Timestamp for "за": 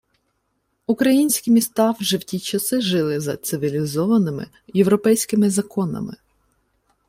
3.19-3.37